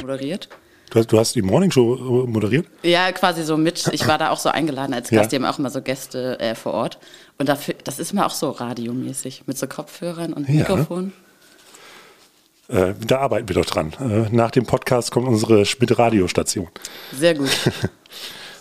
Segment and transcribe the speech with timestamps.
[0.00, 0.48] moderiert.
[0.90, 2.66] Du hast, du hast die Morningshow äh, moderiert?
[2.82, 3.88] Ja, quasi so mit.
[3.92, 5.32] Ich war da auch so eingeladen als Gast.
[5.32, 5.38] Ja.
[5.38, 6.98] Die haben auch immer so Gäste äh, vor Ort.
[7.38, 11.12] Und dafür, das ist immer auch so radiomäßig mit so Kopfhörern und Mikrofon.
[12.68, 12.88] Ja.
[12.88, 13.94] Äh, da arbeiten wir doch dran.
[14.00, 16.68] Äh, nach dem Podcast kommt unsere Schmidt-Radiostation.
[17.12, 17.50] Sehr gut.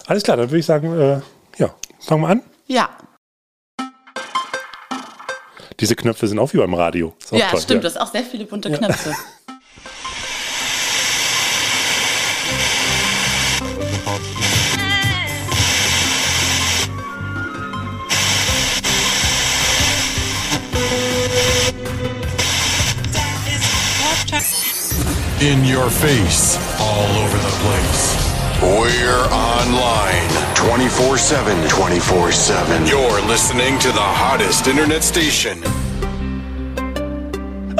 [0.08, 1.22] Alles klar, dann würde ich sagen, äh,
[1.58, 2.42] ja, fangen wir an.
[2.68, 2.90] Ja.
[5.80, 7.14] Diese Knöpfe sind auch wie beim Radio.
[7.32, 7.84] Ja, toll, stimmt.
[7.84, 7.90] Ja.
[7.90, 9.14] Du hast auch sehr viele bunte Knöpfe.
[25.42, 28.62] In your face, all over the place.
[28.62, 31.68] We're online 24 7.
[31.68, 32.86] 24 7.
[32.86, 35.64] You're listening to the hottest internet station.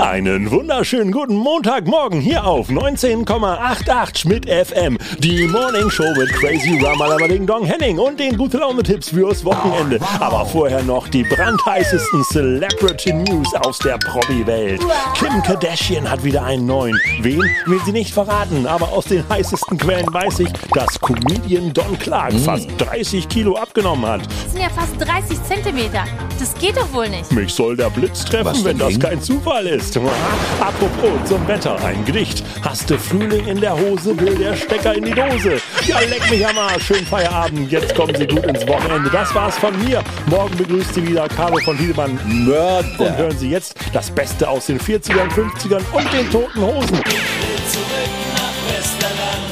[0.02, 4.98] Einen wunderschönen guten Montagmorgen hier auf 19,88 Schmidt FM.
[5.20, 10.00] Die Morning Show mit Crazy Ramalabading Dong Henning und den gute Laune Tipps fürs Wochenende.
[10.20, 14.82] Aber vorher noch die brandheißesten Celebrity News aus der Promi-Welt.
[15.14, 17.00] Kim Kardashian hat wieder einen neuen.
[17.22, 21.98] Wen will sie nicht verraten, aber aus den heißesten Quellen weiß ich, dass Comedian Don
[22.00, 22.40] Clark mm.
[22.40, 24.22] fast 30 Kilo abgenommen hat.
[24.26, 26.06] Das sind ja fast 30 Zentimeter.
[26.40, 27.32] Das geht doch wohl nicht.
[27.32, 30.12] Mich soll der Blitz treffen, Was wenn das kein Zufall ist ist.
[30.60, 32.44] Apropos zum Wetter, ein Gedicht.
[32.64, 35.62] Hast du Frühling in der Hose, will der Stecker in die Dose.
[35.86, 37.72] Ja, leck mich am Arsch, schönen Feierabend.
[37.72, 39.10] Jetzt kommen Sie gut ins Wochenende.
[39.10, 40.04] Das war's von mir.
[40.28, 42.88] Morgen begrüßt Sie wieder Carlo von Wiedemann Mörder.
[43.00, 47.00] Und hören Sie jetzt das Beste aus den 40ern, 50ern und den Toten Hosen.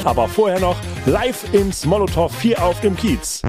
[0.04, 3.42] Aber vorher noch live ins Molotow 4 auf dem Kiez.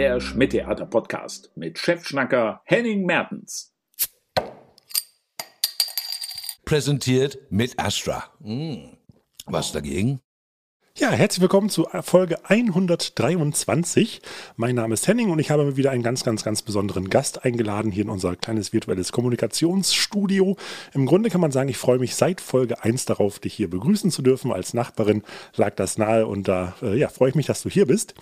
[0.00, 3.74] Der Schmidt-Theater-Podcast mit Chefschnacker Henning Mertens.
[6.64, 8.24] Präsentiert mit Astra.
[8.42, 8.96] Hm.
[9.44, 10.20] Was dagegen?
[10.96, 14.22] Ja, herzlich willkommen zu Folge 123.
[14.56, 17.92] Mein Name ist Henning und ich habe wieder einen ganz, ganz, ganz besonderen Gast eingeladen
[17.92, 20.56] hier in unser kleines virtuelles Kommunikationsstudio.
[20.94, 24.10] Im Grunde kann man sagen, ich freue mich seit Folge 1 darauf, dich hier begrüßen
[24.10, 24.50] zu dürfen.
[24.50, 25.24] Als Nachbarin
[25.56, 28.14] lag das nahe und da äh, ja, freue ich mich, dass du hier bist.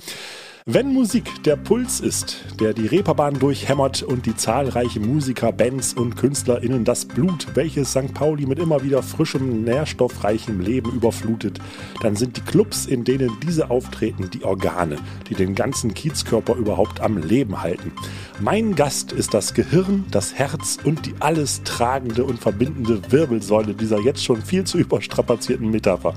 [0.70, 6.14] Wenn Musik der Puls ist, der die Reeperbahn durchhämmert und die zahlreichen Musiker, Bands und
[6.14, 8.12] KünstlerInnen das Blut, welches St.
[8.12, 11.58] Pauli mit immer wieder frischem, nährstoffreichem Leben überflutet,
[12.02, 14.98] dann sind die Clubs, in denen diese auftreten, die Organe,
[15.30, 17.90] die den ganzen Kiezkörper überhaupt am Leben halten.
[18.38, 24.00] Mein Gast ist das Gehirn, das Herz und die alles tragende und verbindende Wirbelsäule dieser
[24.00, 26.12] jetzt schon viel zu überstrapazierten Metapher.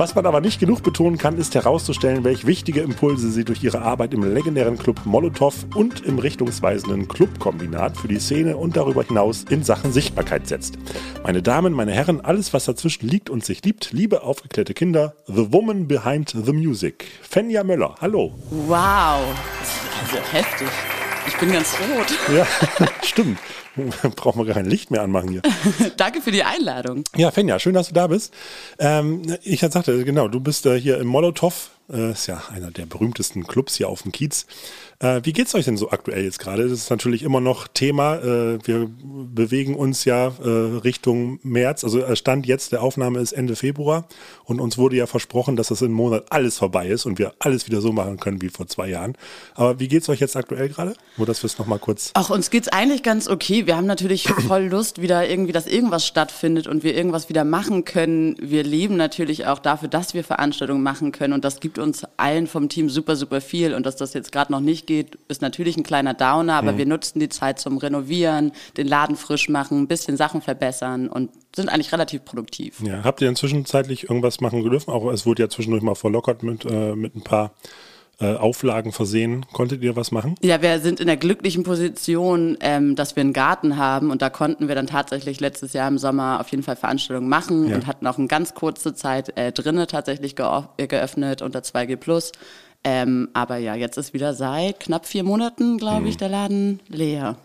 [0.00, 3.82] Was man aber nicht genug betonen kann, ist herauszustellen, welche wichtige Impulse sie durch ihre
[3.82, 9.44] Arbeit im legendären Club Molotow und im richtungsweisenden Clubkombinat für die Szene und darüber hinaus
[9.50, 10.78] in Sachen Sichtbarkeit setzt.
[11.22, 15.52] Meine Damen, meine Herren, alles was dazwischen liegt und sich liebt, liebe aufgeklärte Kinder, The
[15.52, 17.04] Woman Behind the Music.
[17.20, 18.32] Fenja Möller, hallo.
[18.48, 19.20] Wow,
[19.60, 20.68] das ist also heftig.
[21.26, 22.06] Ich bin ganz rot.
[22.34, 22.46] Ja,
[23.02, 23.38] stimmt.
[24.16, 25.42] Brauchen wir gar kein Licht mehr anmachen hier.
[25.96, 27.04] Danke für die Einladung.
[27.16, 28.34] Ja, Fenja, schön, dass du da bist.
[28.78, 32.86] Ähm, ich sagte, genau, du bist äh, hier im Molotow äh, ist ja einer der
[32.86, 34.46] berühmtesten Clubs hier auf dem Kiez.
[35.02, 36.64] Äh, wie geht's euch denn so aktuell jetzt gerade?
[36.64, 38.16] Das ist natürlich immer noch Thema.
[38.16, 41.84] Äh, wir bewegen uns ja äh, Richtung März.
[41.84, 44.06] Also äh, Stand jetzt der Aufnahme ist Ende Februar
[44.44, 47.66] und uns wurde ja versprochen, dass das im Monat alles vorbei ist und wir alles
[47.66, 49.16] wieder so machen können wie vor zwei Jahren.
[49.54, 50.92] Aber wie geht's euch jetzt aktuell gerade?
[51.16, 52.10] Nur, dass wir es nochmal kurz.
[52.12, 53.66] Ach, uns geht's eigentlich ganz okay.
[53.66, 57.86] Wir haben natürlich voll Lust, wieder irgendwie, dass irgendwas stattfindet und wir irgendwas wieder machen
[57.86, 58.36] können.
[58.38, 62.46] Wir leben natürlich auch dafür, dass wir Veranstaltungen machen können und das gibt uns allen
[62.46, 63.72] vom Team super, super viel.
[63.72, 66.78] Und dass das jetzt gerade noch nicht geht, ist natürlich ein kleiner Downer, aber mhm.
[66.78, 71.30] wir nutzen die Zeit zum Renovieren, den Laden frisch machen, ein bisschen Sachen verbessern und
[71.54, 72.80] sind eigentlich relativ produktiv.
[72.82, 74.90] Ja, habt ihr inzwischen zeitlich irgendwas machen dürfen?
[74.90, 77.52] Auch es wurde ja zwischendurch mal verlockert mit, äh, mit ein paar
[78.18, 79.46] äh, Auflagen versehen.
[79.52, 80.34] Konntet ihr was machen?
[80.42, 84.28] Ja, wir sind in der glücklichen Position, ähm, dass wir einen Garten haben und da
[84.28, 87.76] konnten wir dann tatsächlich letztes Jahr im Sommer auf jeden Fall Veranstaltungen machen ja.
[87.76, 92.32] und hatten auch eine ganz kurze Zeit äh, drinnen tatsächlich äh, geöffnet unter 2G Plus.
[92.82, 96.18] Ähm, aber ja, jetzt ist wieder seit knapp vier Monaten, glaube ich, mhm.
[96.18, 97.36] der Laden leer.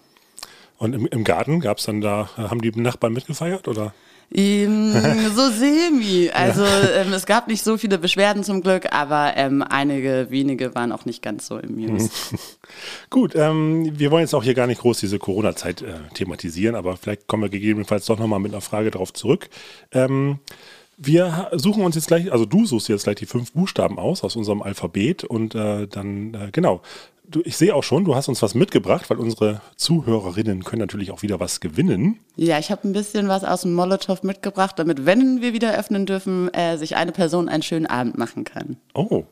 [0.78, 3.94] Und im, im Garten gab es dann da, haben die Nachbarn mitgefeiert oder?
[4.34, 4.92] Ähm,
[5.36, 6.30] so semi.
[6.34, 10.92] Also ähm, es gab nicht so viele Beschwerden zum Glück, aber ähm, einige wenige waren
[10.92, 12.34] auch nicht ganz so amused.
[13.10, 16.98] Gut, ähm, wir wollen jetzt auch hier gar nicht groß diese Corona-Zeit äh, thematisieren, aber
[16.98, 19.50] vielleicht kommen wir gegebenenfalls doch nochmal mit einer Frage darauf zurück.
[20.98, 24.36] Wir suchen uns jetzt gleich, also du suchst jetzt gleich die fünf Buchstaben aus aus
[24.36, 26.82] unserem Alphabet und äh, dann, äh, genau,
[27.30, 31.12] du, ich sehe auch schon, du hast uns was mitgebracht, weil unsere Zuhörerinnen können natürlich
[31.12, 32.20] auch wieder was gewinnen.
[32.36, 36.06] Ja, ich habe ein bisschen was aus dem Molotow mitgebracht, damit, wenn wir wieder öffnen
[36.06, 38.78] dürfen, äh, sich eine Person einen schönen Abend machen kann.
[38.94, 39.26] Oh,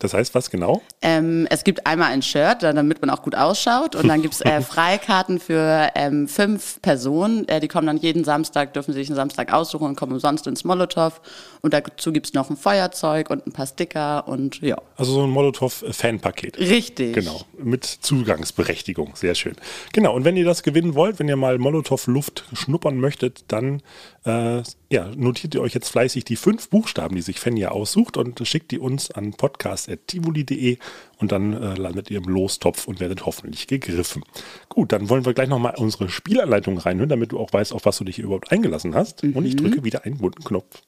[0.00, 0.80] das heißt, was genau?
[1.02, 3.94] Ähm, es gibt einmal ein Shirt, damit man auch gut ausschaut.
[3.94, 7.46] Und dann gibt es äh, Freikarten für ähm, fünf Personen.
[7.48, 10.64] Äh, die kommen dann jeden Samstag, dürfen sich einen Samstag aussuchen und kommen umsonst ins
[10.64, 11.20] Molotow.
[11.60, 14.78] Und dazu gibt es noch ein Feuerzeug und ein paar Sticker und ja.
[14.96, 16.58] Also so ein Molotow-Fanpaket.
[16.58, 17.14] Richtig.
[17.14, 19.12] Genau, mit Zugangsberechtigung.
[19.16, 19.54] Sehr schön.
[19.92, 23.82] Genau, und wenn ihr das gewinnen wollt, wenn ihr mal Molotow-Luft schnuppern möchtet, dann
[24.24, 28.46] äh, ja, notiert ihr euch jetzt fleißig die fünf Buchstaben, die sich Fenja aussucht und
[28.46, 30.78] schickt die uns an podcast.tivoli.de
[31.18, 34.24] und dann äh, landet ihr im Lostopf und werdet hoffentlich gegriffen.
[34.68, 37.98] Gut, dann wollen wir gleich nochmal unsere Spielanleitung reinhören, damit du auch weißt, auf was
[37.98, 39.22] du dich hier überhaupt eingelassen hast.
[39.22, 39.34] Mhm.
[39.34, 40.82] Und ich drücke wieder einen bunten Knopf.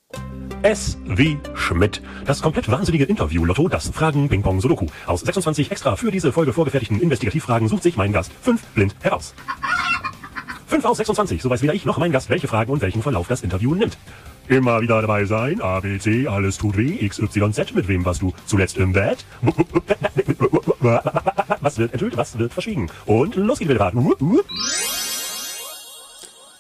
[0.63, 2.03] S wie Schmidt.
[2.25, 4.87] Das komplett wahnsinnige Interview-Lotto, das Fragen-Ping-Pong-Sudoku.
[5.07, 9.35] Aus 26 extra für diese Folge vorgefertigten Investigativfragen sucht sich mein Gast fünf blind heraus.
[10.73, 13.29] 5 aus 26, so weiß weder ich noch mein Gast, welche Fragen und welchen Verlauf
[13.29, 13.99] das Interview nimmt.
[14.49, 18.07] Immer wieder dabei sein, A, B, C, alles tut weh, X, Y, Z, mit wem
[18.07, 19.27] warst du zuletzt im Bett?
[21.61, 22.89] Was wird enthüllt, was wird verschwiegen?
[23.05, 23.93] Und los geht's wieder.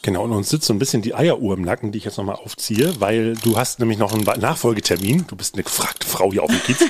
[0.05, 2.35] Genau, und uns sitzt so ein bisschen die Eieruhr im Nacken, die ich jetzt nochmal
[2.35, 5.27] aufziehe, weil du hast nämlich noch einen Nachfolgetermin.
[5.29, 6.85] Du bist eine gefragte Frau hier auf dem Kiez.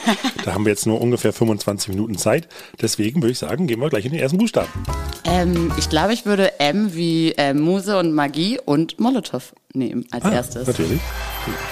[0.47, 2.49] da haben wir jetzt nur ungefähr 25 Minuten Zeit.
[2.81, 4.71] Deswegen würde ich sagen, gehen wir gleich in den ersten Buchstaben.
[5.27, 10.25] Ähm, ich glaube, ich würde M wie äh, Muse und Magie und Molotow nehmen als
[10.25, 10.67] ah, erstes.
[10.67, 11.01] Natürlich.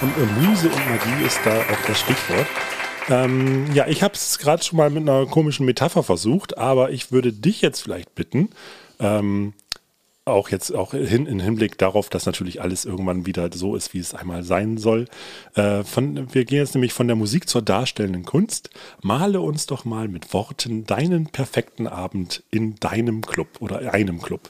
[0.01, 2.45] Und, und Muse und Magie ist da auch das Stichwort.
[3.09, 7.11] Ähm, ja, ich habe es gerade schon mal mit einer komischen Metapher versucht, aber ich
[7.11, 8.49] würde dich jetzt vielleicht bitten,
[8.99, 9.53] ähm,
[10.31, 13.99] auch jetzt auch hin, in Hinblick darauf, dass natürlich alles irgendwann wieder so ist, wie
[13.99, 15.05] es einmal sein soll.
[15.55, 18.69] Äh, von, wir gehen jetzt nämlich von der Musik zur darstellenden Kunst.
[19.01, 24.49] Male uns doch mal mit Worten deinen perfekten Abend in deinem Club oder einem Club.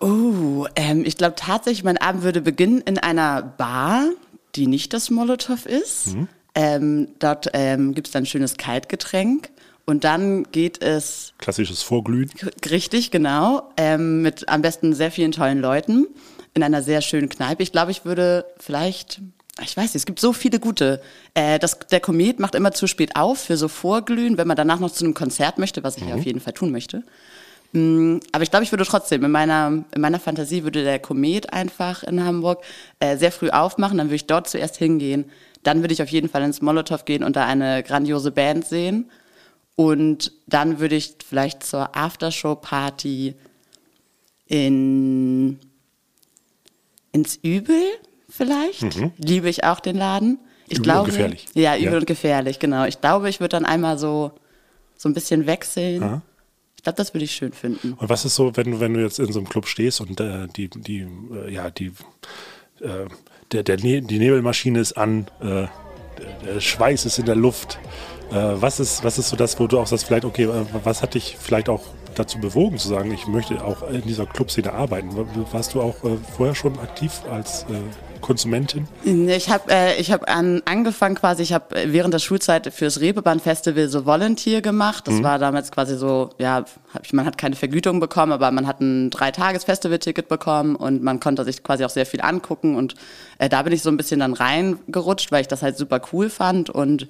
[0.00, 4.08] Oh, ähm, ich glaube tatsächlich, mein Abend würde beginnen in einer Bar,
[4.56, 6.16] die nicht das Molotow ist.
[6.16, 6.28] Mhm.
[6.54, 9.50] Ähm, dort ähm, gibt es dann ein schönes Kaltgetränk.
[9.84, 11.34] Und dann geht es.
[11.38, 12.30] Klassisches Vorglühen.
[12.70, 13.70] Richtig, genau.
[13.76, 16.06] Ähm, mit am besten sehr vielen tollen Leuten
[16.54, 17.62] in einer sehr schönen Kneipe.
[17.62, 19.20] Ich glaube, ich würde vielleicht.
[19.60, 21.02] Ich weiß nicht, es gibt so viele gute.
[21.34, 24.80] Äh, das, der Komet macht immer zu spät auf für so Vorglühen, wenn man danach
[24.80, 26.12] noch zu einem Konzert möchte, was ich mhm.
[26.12, 27.02] auf jeden Fall tun möchte.
[27.72, 31.52] Mm, aber ich glaube, ich würde trotzdem, in meiner, in meiner Fantasie würde der Komet
[31.52, 32.62] einfach in Hamburg
[32.98, 35.26] äh, sehr früh aufmachen, dann würde ich dort zuerst hingehen.
[35.62, 39.10] Dann würde ich auf jeden Fall ins Molotow gehen und da eine grandiose Band sehen.
[39.74, 43.34] Und dann würde ich vielleicht zur Aftershow-Party
[44.46, 45.58] in,
[47.12, 47.82] ins Übel
[48.28, 48.96] vielleicht.
[48.96, 49.12] Mhm.
[49.16, 50.38] Liebe ich auch den Laden.
[50.66, 51.46] Ich übel glaube, und gefährlich.
[51.54, 51.98] Ja, übel ja.
[51.98, 52.84] und gefährlich, genau.
[52.84, 54.32] Ich glaube, ich würde dann einmal so,
[54.96, 56.02] so ein bisschen wechseln.
[56.02, 56.22] Aha.
[56.76, 57.92] Ich glaube, das würde ich schön finden.
[57.92, 60.20] Und was ist so, wenn du, wenn du jetzt in so einem Club stehst und
[60.20, 61.92] äh, die, die, äh, ja, die,
[62.80, 63.06] äh,
[63.52, 65.68] der, der die Nebelmaschine ist an, äh, der,
[66.44, 67.78] der Schweiß ist in der Luft,
[68.34, 71.14] was, ist, was ist so das, wo du auch sagst, vielleicht, okay, äh, was hat
[71.14, 71.82] dich vielleicht auch
[72.14, 75.10] dazu bewogen zu sagen, ich möchte auch in dieser Clubszene arbeiten?
[75.52, 77.64] Warst du auch äh, vorher schon aktiv als
[78.22, 78.88] Konsumentin?
[79.04, 83.88] Ich habe äh, ich hab an, angefangen quasi, ich habe während der Schulzeit fürs Reeperbahn-Festival
[83.88, 85.06] so Volunteer gemacht.
[85.06, 85.24] Das mhm.
[85.24, 86.64] war damals quasi so, ja,
[87.12, 91.62] man hat keine Vergütung bekommen, aber man hat ein Dreitages-Festival-Ticket bekommen und man konnte sich
[91.62, 92.94] quasi auch sehr viel angucken und
[93.38, 96.30] äh, da bin ich so ein bisschen dann reingerutscht, weil ich das halt super cool
[96.30, 97.08] fand und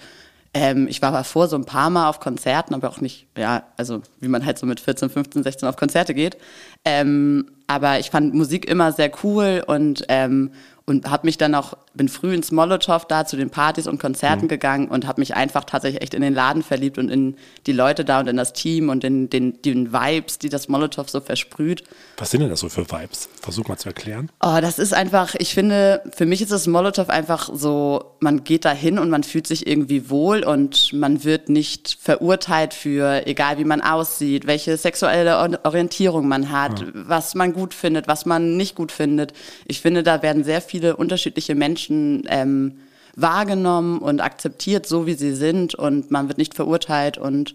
[0.54, 4.02] ähm, ich war davor so ein paar Mal auf Konzerten, aber auch nicht, ja, also
[4.21, 6.37] wie man halt so mit 14, 15, 16 auf Konzerte geht.
[6.85, 10.52] Ähm, aber ich fand Musik immer sehr cool und ähm,
[10.85, 14.44] und habe mich dann auch, bin früh ins Molotow da zu den Partys und Konzerten
[14.44, 14.49] mhm.
[14.49, 18.04] gegangen und habe mich einfach tatsächlich echt in den Laden verliebt und in die Leute
[18.04, 21.84] da und in das Team und in den, den Vibes, die das Molotow so versprüht.
[22.16, 23.28] Was sind denn das so für Vibes?
[23.40, 24.30] Versuch mal zu erklären.
[24.42, 28.64] Oh, das ist einfach, ich finde, für mich ist das Molotow einfach so, man geht
[28.64, 33.58] da hin und man fühlt sich irgendwie wohl und man wird nicht verurteilt für, egal
[33.58, 36.87] wie man aussieht, welche sexuelle Orientierung man hat, ja.
[36.94, 39.32] was man gut findet, was man nicht gut findet.
[39.66, 42.78] Ich finde, da werden sehr viele unterschiedliche Menschen ähm,
[43.16, 47.54] wahrgenommen und akzeptiert, so wie sie sind und man wird nicht verurteilt und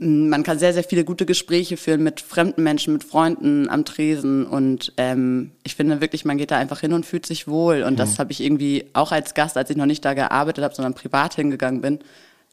[0.00, 4.46] Man kann sehr, sehr viele gute Gespräche führen mit fremden Menschen, mit Freunden am Tresen.
[4.46, 7.82] Und ähm, ich finde wirklich, man geht da einfach hin und fühlt sich wohl.
[7.82, 7.96] Und mhm.
[7.96, 10.94] das habe ich irgendwie auch als Gast, als ich noch nicht da gearbeitet habe, sondern
[10.94, 11.98] privat hingegangen bin,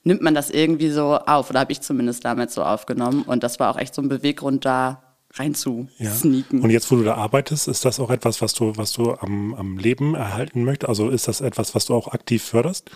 [0.04, 1.52] nimmt man das irgendwie so auf.
[1.52, 3.22] Oder habe ich zumindest damals so aufgenommen.
[3.22, 5.04] Und das war auch echt so ein Beweggrund da,
[5.36, 6.12] rein zu ja.
[6.24, 9.54] Und jetzt, wo du da arbeitest, ist das auch etwas, was du, was du am,
[9.54, 10.90] am Leben erhalten möchtest?
[10.90, 12.90] Also ist das etwas, was du auch aktiv förderst?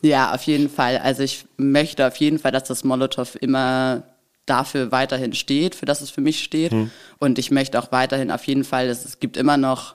[0.00, 0.98] Ja, auf jeden Fall.
[0.98, 4.02] Also ich möchte auf jeden Fall, dass das Molotow immer
[4.46, 6.72] dafür weiterhin steht, für das es für mich steht.
[6.72, 6.90] Hm.
[7.18, 9.94] Und ich möchte auch weiterhin auf jeden Fall, dass es gibt immer noch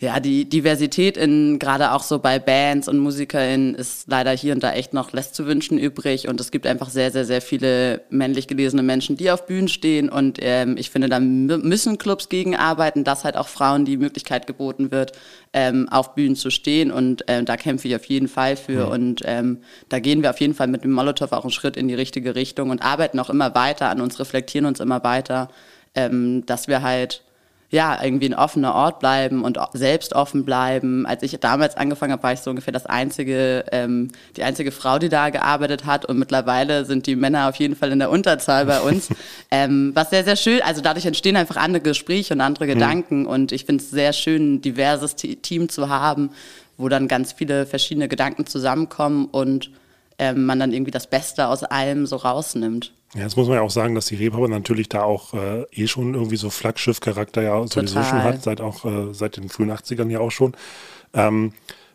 [0.00, 4.62] ja, die Diversität in gerade auch so bei Bands und MusikerInnen ist leider hier und
[4.62, 6.26] da echt noch lässt zu wünschen übrig.
[6.26, 10.08] Und es gibt einfach sehr, sehr, sehr viele männlich gelesene Menschen, die auf Bühnen stehen.
[10.08, 14.90] Und ähm, ich finde, da müssen Clubs gegenarbeiten, dass halt auch Frauen die Möglichkeit geboten
[14.90, 15.12] wird,
[15.52, 16.90] ähm, auf Bühnen zu stehen.
[16.90, 18.86] Und ähm, da kämpfe ich auf jeden Fall für.
[18.86, 18.92] Mhm.
[18.92, 19.58] und ähm,
[19.90, 22.34] da gehen wir auf jeden Fall mit dem Molotow auch einen Schritt in die richtige
[22.34, 25.50] Richtung und arbeiten auch immer weiter an uns, reflektieren uns immer weiter,
[25.94, 27.22] ähm, dass wir halt
[27.70, 31.06] ja, irgendwie ein offener Ort bleiben und selbst offen bleiben.
[31.06, 34.98] Als ich damals angefangen habe, war ich so ungefähr das einzige, ähm, die einzige Frau,
[34.98, 36.04] die da gearbeitet hat.
[36.04, 39.08] Und mittlerweile sind die Männer auf jeden Fall in der Unterzahl bei uns.
[39.52, 42.70] ähm, was sehr, sehr schön, also dadurch entstehen einfach andere Gespräche und andere mhm.
[42.70, 43.26] Gedanken.
[43.26, 46.30] Und ich finde es sehr schön, ein diverses Team zu haben,
[46.76, 49.70] wo dann ganz viele verschiedene Gedanken zusammenkommen und
[50.18, 52.92] ähm, man dann irgendwie das Beste aus allem so rausnimmt.
[53.14, 55.88] Ja, jetzt muss man ja auch sagen, dass die Reeperbahn natürlich da auch äh, eh
[55.88, 58.04] schon irgendwie so Flaggschiff-Charakter ja sowieso Total.
[58.04, 60.54] schon hat, seit auch äh, seit den frühen 80ern ja auch schon.
[61.12, 61.52] Ähm,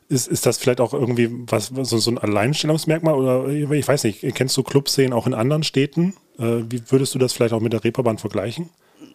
[0.10, 4.22] ist, ist das vielleicht auch irgendwie was, so, so ein Alleinstellungsmerkmal oder ich weiß nicht,
[4.36, 6.14] kennst du Clubszenen auch in anderen Städten?
[6.38, 8.70] Äh, wie würdest du das vielleicht auch mit der Reeperbahn vergleichen?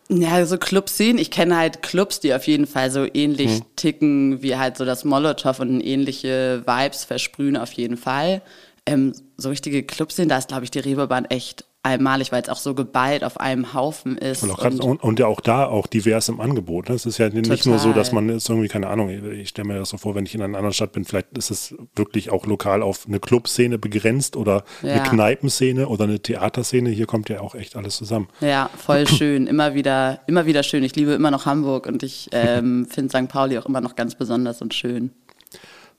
[0.09, 1.19] Ja, so Clubszenen.
[1.19, 3.63] Ich kenne halt Clubs, die auf jeden Fall so ähnlich hm.
[3.77, 8.43] ticken wie halt so das Molotow und ähnliche Vibes versprühen auf jeden Fall.
[8.87, 12.59] Ähm, so richtige Clubszenen, da ist, glaube ich, die Reeperbahn echt einmalig, weil es auch
[12.59, 14.43] so geballt auf einem Haufen ist.
[14.43, 16.89] Und, und, und, und, ja auch da auch divers im Angebot.
[16.89, 16.95] Ne?
[16.95, 17.69] Es ist ja nicht total.
[17.69, 20.27] nur so, dass man jetzt irgendwie, keine Ahnung, ich stelle mir das so vor, wenn
[20.27, 23.79] ich in einer anderen Stadt bin, vielleicht ist es wirklich auch lokal auf eine Clubszene
[23.79, 24.93] begrenzt oder ja.
[24.93, 26.91] eine Kneipenszene oder eine Theaterszene.
[26.91, 28.29] Hier kommt ja auch echt alles zusammen.
[28.41, 29.47] Ja, voll schön.
[29.47, 30.85] Immer wieder, immer wieder schön.
[30.85, 33.29] Ich liebe immer noch Hamburg und ich ähm, finde St.
[33.29, 35.13] Pauli auch immer noch ganz besonders und schön.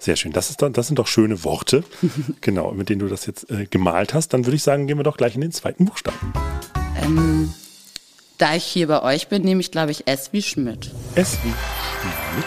[0.02, 0.34] Sehr schön.
[0.34, 1.84] Das, ist doch, das sind doch schöne Worte,
[2.42, 4.30] genau, mit denen du das jetzt äh, gemalt hast.
[4.30, 6.34] Dann würde ich sagen, gehen wir doch gleich in den zweiten Buchstaben.
[7.00, 7.54] Ähm,
[8.40, 10.90] da ich hier bei euch bin, nehme ich, glaube ich, S wie Schmidt.
[11.14, 12.46] S wie Schmidt.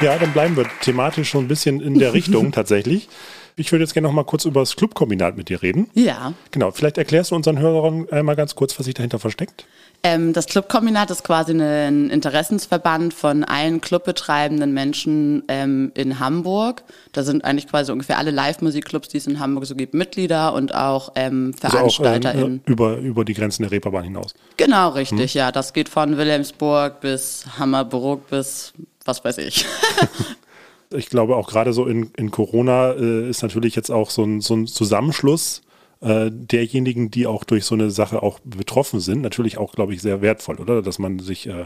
[0.00, 3.10] Ja, dann bleiben wir thematisch schon ein bisschen in der Richtung tatsächlich.
[3.58, 5.90] Ich würde jetzt gerne noch mal kurz über das Clubkombinat mit dir reden.
[5.94, 6.32] Ja.
[6.52, 9.66] Genau, vielleicht erklärst du unseren Hörern einmal ganz kurz, was sich dahinter versteckt.
[10.04, 16.84] Ähm, das Clubkombinat ist quasi ein Interessensverband von allen clubbetreibenden Menschen ähm, in Hamburg.
[17.10, 20.72] Da sind eigentlich quasi ungefähr alle Live-Musikclubs, die es in Hamburg so gibt, Mitglieder und
[20.72, 22.22] auch ähm, VeranstalterInnen.
[22.32, 24.34] Also auch, äh, über, über die Grenzen der Reeperbahn hinaus.
[24.56, 25.38] Genau, richtig, hm.
[25.38, 25.50] ja.
[25.50, 28.72] Das geht von Wilhelmsburg bis Hammerburg bis
[29.04, 29.64] was weiß ich.
[30.92, 34.40] ich glaube auch gerade so in, in Corona äh, ist natürlich jetzt auch so ein,
[34.40, 35.62] so ein Zusammenschluss
[36.00, 40.02] äh, derjenigen, die auch durch so eine Sache auch betroffen sind, natürlich auch, glaube ich,
[40.02, 40.82] sehr wertvoll, oder?
[40.82, 41.64] Dass man sich äh,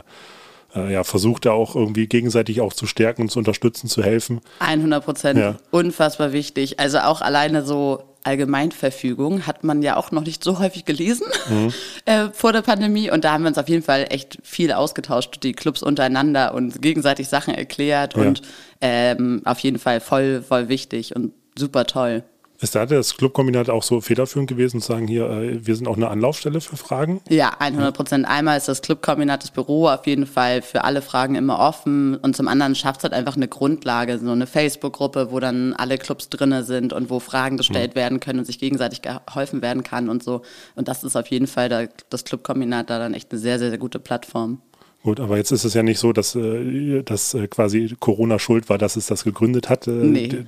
[0.74, 4.40] äh, ja, versucht, da auch irgendwie gegenseitig auch zu stärken und zu unterstützen, zu helfen.
[4.60, 5.38] 100 Prozent.
[5.38, 5.56] Ja.
[5.70, 6.80] Unfassbar wichtig.
[6.80, 11.72] Also auch alleine so Allgemeinverfügung hat man ja auch noch nicht so häufig gelesen mhm.
[12.04, 13.10] äh, vor der Pandemie.
[13.10, 16.82] Und da haben wir uns auf jeden Fall echt viel ausgetauscht, die Clubs untereinander und
[16.82, 18.22] gegenseitig Sachen erklärt ja.
[18.22, 18.42] und
[18.80, 22.24] ähm, auf jeden Fall voll, voll wichtig und super toll.
[22.62, 25.96] Ist da das Clubkombinat auch so federführend gewesen, zu sagen, hier, äh, wir sind auch
[25.96, 27.20] eine Anlaufstelle für Fragen?
[27.28, 28.24] Ja, 100 Prozent.
[28.24, 32.36] Einmal ist das Clubkombinat, das Büro auf jeden Fall für alle Fragen immer offen und
[32.36, 36.28] zum anderen schafft es halt einfach eine Grundlage, so eine Facebook-Gruppe, wo dann alle Clubs
[36.28, 37.98] drinne sind und wo Fragen gestellt mhm.
[37.98, 40.42] werden können und sich gegenseitig geholfen werden kann und so.
[40.76, 43.70] Und das ist auf jeden Fall da, das Clubkombinat da dann echt eine sehr, sehr,
[43.70, 44.62] sehr gute Plattform.
[45.02, 48.68] Gut, aber jetzt ist es ja nicht so, dass, äh, dass äh, quasi Corona schuld
[48.68, 49.88] war, dass es das gegründet hat.
[49.88, 50.44] Nee.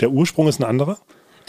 [0.00, 0.98] Der Ursprung ist ein anderer?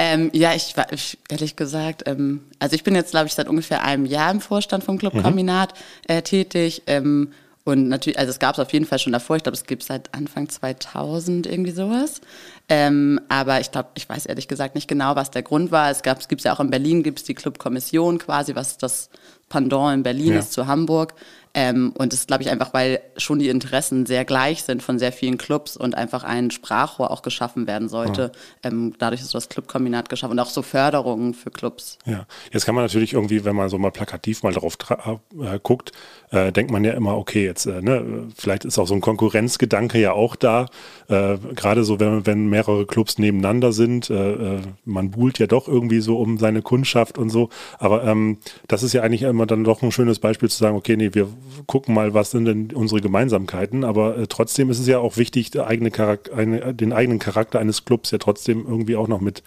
[0.01, 0.87] Ähm, ja, ich war
[1.29, 4.85] ehrlich gesagt, ähm, also ich bin jetzt, glaube ich, seit ungefähr einem Jahr im Vorstand
[4.85, 5.73] vom Club Kombinat
[6.07, 6.15] mhm.
[6.15, 6.83] äh, tätig.
[6.87, 7.33] Ähm,
[7.65, 9.35] und natürlich, also es gab es auf jeden Fall schon davor.
[9.35, 12.21] Ich glaube, es gibt seit Anfang 2000 irgendwie sowas.
[12.69, 15.91] Ähm, aber ich glaube, ich weiß ehrlich gesagt nicht genau, was der Grund war.
[15.91, 19.09] Es gab, es gibt ja auch in Berlin, gibt es die Clubkommission quasi, was das
[19.49, 20.39] Pendant in Berlin Ja.
[20.39, 21.13] ist zu Hamburg.
[21.59, 25.11] Ähm, und das glaube ich, einfach, weil schon die Interessen sehr gleich sind von sehr
[25.11, 28.31] vielen Clubs und einfach ein Sprachrohr auch geschaffen werden sollte.
[28.63, 31.97] Ähm, dadurch ist so das Clubkombinat geschaffen und auch so Förderungen für Clubs.
[32.05, 35.91] Ja, jetzt kann man natürlich irgendwie, wenn man so mal plakativ mal drauf äh, guckt,
[36.31, 39.99] äh, denkt man ja immer, okay, jetzt, äh, ne, vielleicht ist auch so ein Konkurrenzgedanke
[39.99, 40.67] ja auch da.
[41.09, 45.67] Äh, Gerade so, wenn, wenn mehrere Clubs nebeneinander sind, äh, äh, man buhlt ja doch
[45.67, 47.49] irgendwie so um seine Kundschaft und so.
[47.79, 48.37] Aber ähm,
[48.69, 51.27] das ist ja eigentlich immer dann doch ein schönes Beispiel zu sagen, okay, nee, wir
[51.67, 53.83] gucken mal, was sind denn unsere Gemeinsamkeiten.
[53.83, 55.91] Aber äh, trotzdem ist es ja auch wichtig, eigene
[56.35, 59.43] eine, den eigenen Charakter eines Clubs ja trotzdem irgendwie auch noch mit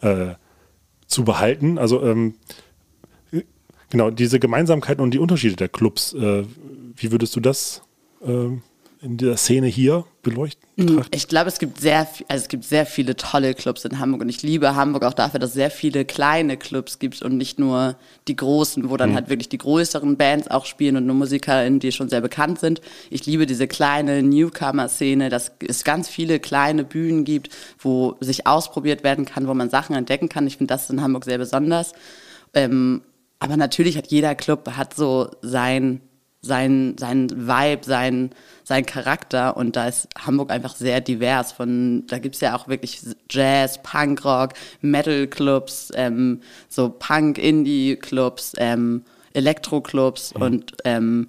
[0.00, 0.34] äh,
[1.06, 1.78] zu behalten.
[1.78, 2.34] Also ähm,
[3.90, 6.44] genau, diese Gemeinsamkeiten und die Unterschiede der Clubs, äh,
[6.96, 7.82] wie würdest du das
[8.22, 8.48] äh,
[9.02, 10.70] in der Szene hier beleuchten?
[10.76, 11.10] betrachten?
[11.14, 14.28] Ich glaube, es gibt sehr, also es gibt sehr viele tolle Clubs in Hamburg und
[14.28, 17.96] ich liebe Hamburg auch dafür, dass es sehr viele kleine Clubs gibt und nicht nur
[18.28, 21.92] die großen, wo dann halt wirklich die größeren Bands auch spielen und nur MusikerInnen, die
[21.92, 22.80] schon sehr bekannt sind.
[23.10, 29.04] Ich liebe diese kleine Newcomer-Szene, dass es ganz viele kleine Bühnen gibt, wo sich ausprobiert
[29.04, 30.46] werden kann, wo man Sachen entdecken kann.
[30.46, 31.92] Ich finde das in Hamburg sehr besonders.
[32.54, 33.02] Ähm,
[33.38, 36.00] aber natürlich hat jeder Club hat so sein
[36.42, 38.30] sein, sein Vibe, sein,
[38.64, 41.52] sein Charakter und da ist Hamburg einfach sehr divers.
[41.52, 50.72] Von, da gibt's ja auch wirklich Jazz, Punkrock, Metal-Clubs, ähm, so Punk-Indie-Clubs, ähm, Elektro-Clubs und
[50.84, 51.28] ähm,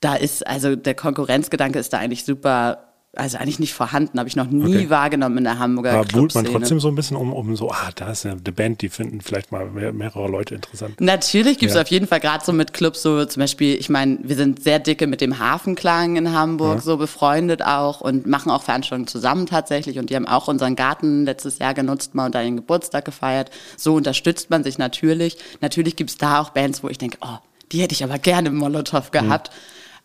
[0.00, 4.36] da ist, also der Konkurrenzgedanke ist da eigentlich super, also eigentlich nicht vorhanden, habe ich
[4.36, 4.90] noch nie Okay.
[4.90, 7.90] wahrgenommen in der Hamburger Aber buhlt man trotzdem so ein bisschen um, um so, ah,
[7.96, 11.00] da ist ja eine Band, die finden vielleicht mal mehr, mehrere Leute interessant.
[11.00, 11.82] Natürlich gibt es Ja.
[11.82, 14.78] auf jeden Fall gerade so mit Clubs, so zum Beispiel, ich meine, wir sind sehr
[14.78, 19.98] dicke mit dem Hafenklang in Hamburg, so befreundet auch und machen auch Veranstaltungen zusammen tatsächlich
[19.98, 23.50] und die haben auch unseren Garten letztes Jahr genutzt mal und da den Geburtstag gefeiert.
[23.76, 25.36] So unterstützt man sich natürlich.
[25.60, 27.38] Natürlich gibt es da auch Bands, wo ich denke, oh,
[27.72, 29.50] die hätte ich aber gerne im Molotow gehabt.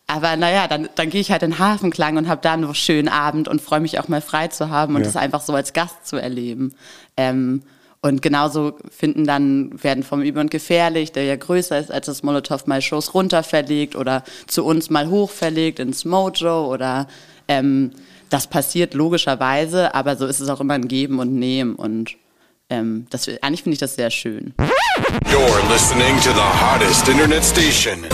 [0.08, 3.08] Aber naja, dann, dann gehe ich halt in den Hafenklang und habe da einen schönen
[3.08, 5.06] Abend und freue mich auch mal frei zu haben und Ja.
[5.06, 6.74] das einfach so als Gast zu erleben.
[7.16, 7.62] Ähm,
[8.02, 12.22] und genauso finden dann, werden vom Über und Gefährlich, der ja größer ist als das
[12.22, 17.08] Molotow, mal Shows runter verlegt oder zu uns mal hoch verlegt ins Mojo oder
[17.48, 17.90] ähm,
[18.30, 22.14] das passiert logischerweise, aber so ist es auch immer ein Geben und Nehmen und
[22.70, 24.54] ähm, das, eigentlich finde ich das sehr schön.
[25.30, 28.04] You're listening to the hottest internet station.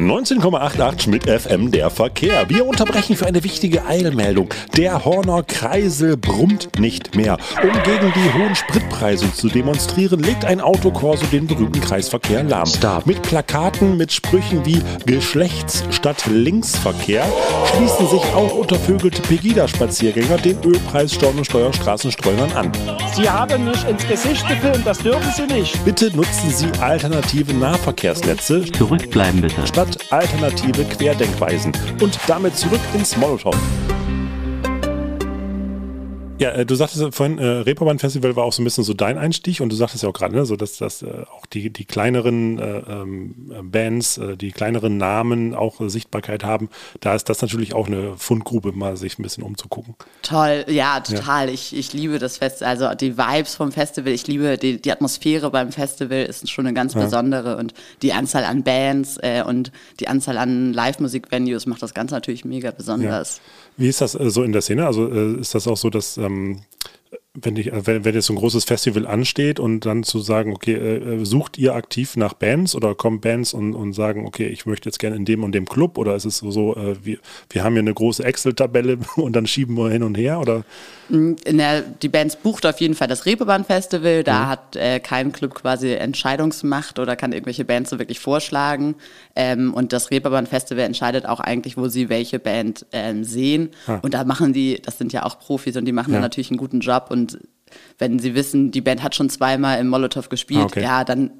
[0.00, 2.48] 19,88 Schmidt FM der Verkehr.
[2.48, 4.48] Wir unterbrechen für eine wichtige Eilmeldung.
[4.76, 7.36] Der Horner Kreisel brummt nicht mehr.
[7.62, 12.68] Um gegen die hohen Spritpreise zu demonstrieren, legt ein Autokorso den berühmten Kreisverkehr lahm.
[13.04, 17.24] Mit Plakaten mit Sprüchen wie Geschlechts- statt Linksverkehr
[17.74, 22.72] schließen sich auch untervögelte Pegida-Spaziergänger den Ölpreissteuern und Steuerstraßenstreunern an.
[23.14, 25.84] Sie haben mich ins Gesicht gefilmt, das dürfen Sie nicht.
[25.84, 29.66] Bitte nutzen Sie alternative Nahverkehrsnetze Zurückbleiben bitte.
[29.66, 31.72] statt alternative Querdenkweisen.
[32.00, 33.54] Und damit zurück ins Molotow.
[36.40, 38.94] Ja, äh, du sagtest ja vorhin, äh, Reeperbahn Festival war auch so ein bisschen so
[38.94, 41.68] dein Einstieg und du sagtest ja auch gerade, ne, so dass, dass äh, auch die,
[41.68, 46.70] die kleineren äh, ähm, äh, Bands, äh, die kleineren Namen auch Sichtbarkeit haben.
[47.00, 49.96] Da ist das natürlich auch eine Fundgrube, mal sich ein bisschen umzugucken.
[50.22, 51.50] Toll, ja, total.
[51.50, 54.10] Ich, ich liebe das Fest, also die Vibes vom Festival.
[54.10, 58.44] Ich liebe die, die Atmosphäre beim Festival ist schon eine ganz besondere und die Anzahl
[58.44, 63.42] an Bands äh, und die Anzahl an Live-Musik-Venues macht das Ganze natürlich mega besonders.
[63.76, 64.86] Wie ist das äh, so in der Szene?
[64.86, 66.60] Also äh, ist das auch so, dass ähm,
[67.42, 70.52] wenn, ich, äh, wenn, wenn jetzt so ein großes Festival ansteht und dann zu sagen,
[70.52, 74.48] okay, äh, äh, sucht ihr aktiv nach Bands oder kommen Bands und, und sagen, okay,
[74.48, 76.96] ich möchte jetzt gerne in dem und dem Club oder ist es so, so äh,
[77.04, 77.18] wir,
[77.50, 80.64] wir haben hier eine große Excel-Tabelle und dann schieben wir hin und her oder?
[81.12, 84.22] Der, die Bands bucht auf jeden Fall das Reeperbahn Festival.
[84.22, 88.94] Da hat äh, kein Club quasi Entscheidungsmacht oder kann irgendwelche Bands so wirklich vorschlagen.
[89.34, 93.70] Ähm, und das Reeperbahn Festival entscheidet auch eigentlich, wo sie welche Band ähm, sehen.
[94.02, 96.18] Und da machen die, das sind ja auch Profis und die machen Ja.
[96.18, 97.06] da natürlich einen guten Job.
[97.10, 97.29] Und
[97.98, 100.82] wenn sie wissen, die Band hat schon zweimal im Molotow gespielt, Ah, okay.
[100.82, 101.30] ja, dann,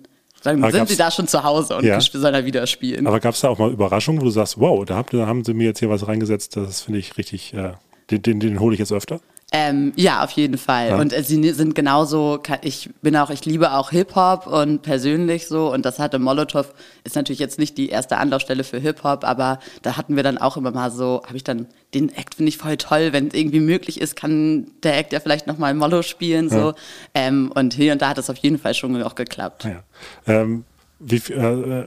[0.43, 2.01] dann sind sie da schon zu Hause und Ja.
[2.01, 3.07] sollen da wieder spielen.
[3.07, 5.45] Aber gab es da auch mal Überraschungen, wo du sagst, wow, da, habt, da haben
[5.45, 7.73] sie mir jetzt hier was reingesetzt, das finde ich richtig, äh,
[8.11, 9.21] den, den, den hole ich jetzt öfter?
[9.53, 11.01] Ähm, ja, auf jeden Fall.
[11.01, 15.73] Und äh, sie sind genauso, ich bin auch, ich liebe auch Hip-Hop und persönlich so.
[15.73, 19.97] Und das hatte Molotow, ist natürlich jetzt nicht die erste Anlaufstelle für Hip-Hop, aber da
[19.97, 22.77] hatten wir dann auch immer mal so, habe ich dann, den Act finde ich voll
[22.77, 26.75] toll, wenn es irgendwie möglich ist, kann der Act ja vielleicht nochmal Mollo spielen, so.
[27.15, 29.65] Ähm, und hier und da hat es auf jeden Fall schon auch geklappt.
[29.65, 29.83] Ja.
[30.29, 30.65] Ähm,
[31.01, 31.87] wie, äh,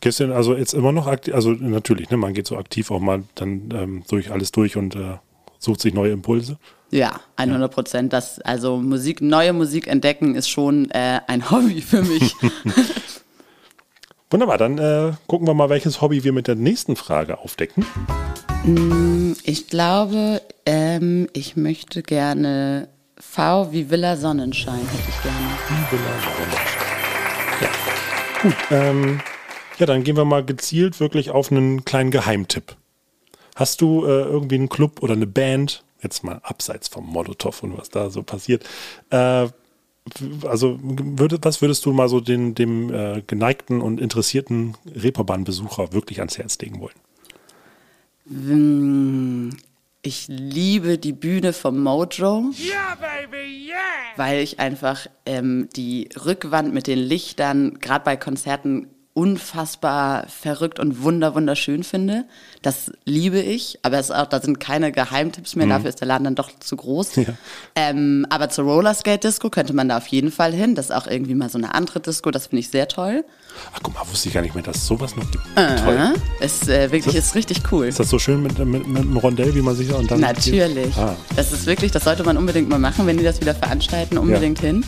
[0.00, 2.92] gehst du denn also jetzt immer noch aktiv, also natürlich, ne, man geht so aktiv
[2.92, 5.16] auch mal dann ähm, durch alles durch und äh,
[5.58, 6.58] sucht sich neue Impulse.
[6.96, 8.12] Ja, 100 Prozent.
[8.14, 12.34] Das also Musik, neue Musik entdecken ist schon äh, ein Hobby für mich.
[14.30, 17.84] Wunderbar, dann äh, gucken wir mal, welches Hobby wir mit der nächsten Frage aufdecken.
[19.44, 25.46] Ich glaube, ähm, ich möchte gerne V wie Villa Sonnenschein hätte ich gerne.
[27.60, 27.68] Ja.
[28.42, 29.20] Gut, ähm,
[29.78, 32.74] ja, dann gehen wir mal gezielt wirklich auf einen kleinen Geheimtipp.
[33.54, 37.78] Hast du äh, irgendwie einen Club oder eine Band, jetzt mal abseits vom Molotow und
[37.78, 38.64] was da so passiert,
[39.10, 39.48] äh,
[40.46, 46.20] also würde, was würdest du mal so den, dem äh, geneigten und interessierten Reeperbahn-Besucher wirklich
[46.20, 46.94] ans Herz legen wollen?
[50.02, 52.50] Ich liebe die Bühne vom Mojo.
[52.56, 53.76] Ja, baby, yeah!
[54.16, 61.02] Weil ich einfach ähm, die Rückwand mit den Lichtern, gerade bei Konzerten, unfassbar verrückt und
[61.02, 62.26] wunder wunderschön finde.
[62.60, 66.08] Das liebe ich, aber es ist auch, da sind keine Geheimtipps mehr, dafür ist der
[66.08, 67.16] Laden dann doch zu groß.
[67.16, 67.24] Ja.
[67.74, 70.74] Ähm, aber zur Rollerskate Disco könnte man da auf jeden Fall hin.
[70.74, 73.24] Das ist auch irgendwie mal so eine andere Disco, das finde ich sehr toll.
[73.74, 75.44] Ach guck mal, wusste ich gar nicht mehr, dass es sowas noch gibt.
[75.54, 76.14] Toll.
[76.40, 77.86] Es äh, wirklich ist richtig cool.
[77.86, 80.20] Ist das so schön mit, mit, mit einem Rondell, wie man sich und dann.
[80.20, 80.94] Natürlich.
[80.98, 81.16] Ah.
[81.36, 84.60] Das ist wirklich, das sollte man unbedingt mal machen, wenn die das wieder veranstalten, unbedingt
[84.60, 84.84] hin.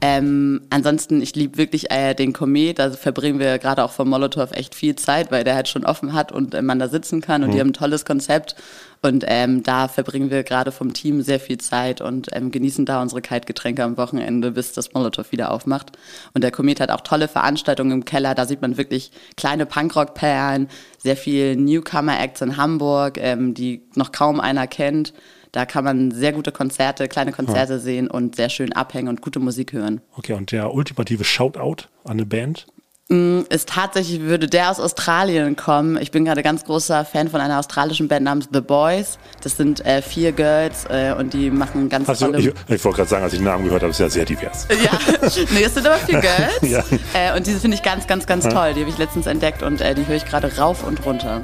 [0.00, 4.50] Ähm, ansonsten, ich liebe wirklich äh, den Komet, da verbringen wir gerade auch vom Molotow
[4.52, 7.42] echt viel Zeit, weil der halt schon offen hat und äh, man da sitzen kann
[7.42, 8.56] und die haben ein tolles Konzept
[9.02, 13.02] und ähm, da verbringen wir gerade vom Team sehr viel Zeit und ähm, genießen da
[13.02, 15.92] unsere Kaltgetränke am Wochenende, bis das Molotow wieder aufmacht.
[16.34, 20.68] Und der Komet hat auch tolle Veranstaltungen im Keller, da sieht man wirklich kleine Punkrock-Perlen,
[20.98, 25.12] sehr viel Newcomer-Acts in Hamburg, ähm, die noch kaum einer kennt.
[25.52, 29.38] Da kann man sehr gute Konzerte, kleine Konzerte sehen und sehr schön abhängen und gute
[29.38, 30.02] Musik hören.
[30.14, 32.66] Okay, und der ultimative Shoutout an eine Band?
[33.08, 35.96] Ist tatsächlich, würde der aus Australien kommen.
[36.02, 39.20] Ich bin gerade ganz großer Fan von einer australischen Band namens The Boys.
[39.42, 42.40] Das sind äh, vier Girls äh, und die machen ganz Also, tolle...
[42.40, 44.66] ich, ich wollte gerade sagen, als ich den Namen gehört habe, ist ja sehr divers.
[44.82, 44.90] ja,
[45.54, 46.60] nee, es sind aber vier Girls.
[46.62, 46.82] Ja.
[47.14, 48.74] äh, und diese finde ich ganz, ganz, ganz toll.
[48.74, 51.42] Die habe ich letztens entdeckt und äh, die höre ich gerade rauf und runter.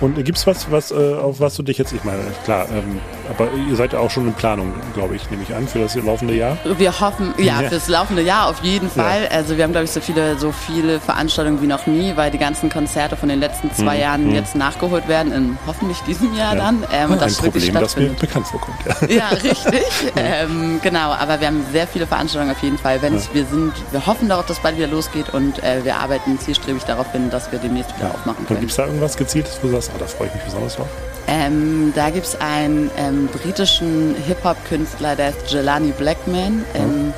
[0.00, 3.00] Und gibt es was, was äh, auf was du dich jetzt, ich meine, klar, ähm,
[3.30, 5.94] aber ihr seid ja auch schon in Planung, glaube ich, nehme ich an, für das
[5.96, 6.56] laufende Jahr.
[6.64, 7.68] Wir hoffen, ja, Ja.
[7.68, 9.28] fürs laufende Jahr auf jeden Fall.
[9.30, 12.38] Also wir haben, glaube ich, so viele, so viele Veranstaltungen wie noch nie, weil die
[12.38, 16.84] ganzen Konzerte von den letzten zwei Jahren jetzt nachgeholt werden, in hoffentlich diesem Jahr dann.
[16.92, 18.78] Ähm, und Ein das wirklich Problem, das mir bekannt vorkommt.
[19.08, 19.08] Ja.
[19.18, 19.82] Ja, richtig.
[20.16, 23.02] ähm, genau, aber wir haben sehr viele Veranstaltungen auf jeden Fall.
[23.02, 26.84] Wenn wir sind, wir hoffen darauf, dass bald wieder losgeht und äh, wir arbeiten zielstrebig
[26.84, 28.60] darauf hin, dass wir demnächst wieder aufmachen Und können.
[28.60, 30.86] gibt es da irgendwas Gezieltes, wo du sagst, ah, da freue ich mich besonders drauf?
[31.28, 36.64] Ähm, da gibt es einen ähm, britischen Hip-Hop-Künstler, der ist Jelani Blackman.
[36.74, 37.12] Ähm,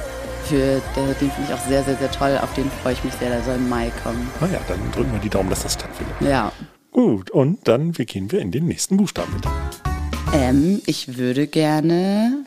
[0.44, 2.36] für der, den finde ich auch sehr, sehr, sehr toll.
[2.42, 3.30] Auf den freue ich mich sehr.
[3.30, 4.28] Der soll im Mai kommen.
[4.40, 6.14] Na ja, dann drücken wir die Daumen, dass das stattfindet.
[6.20, 6.50] Ja.
[6.90, 9.44] Gut, und dann wir gehen wir in den nächsten Buchstaben mit.
[10.32, 12.44] Ähm, ich würde gerne